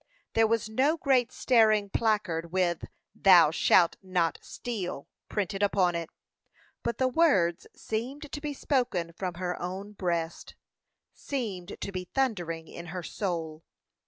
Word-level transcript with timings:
There 0.33 0.47
was 0.47 0.67
no 0.67 0.97
great 0.97 1.31
staring 1.31 1.87
placard, 1.91 2.51
with 2.51 2.85
"Thou 3.13 3.51
shalt 3.51 3.97
not 4.01 4.39
steal" 4.41 5.07
printed 5.29 5.61
upon 5.61 5.93
it, 5.93 6.09
but 6.81 6.97
the 6.97 7.07
words 7.07 7.67
seemed 7.75 8.31
to 8.31 8.41
be 8.41 8.55
spoken 8.55 9.13
from 9.13 9.35
her 9.35 9.61
own 9.61 9.91
breast 9.91 10.55
seemed 11.13 11.77
to 11.79 11.91
be 11.91 12.05
thundering 12.15 12.67
in 12.67 12.87
her 12.87 13.03
soul. 13.03 13.63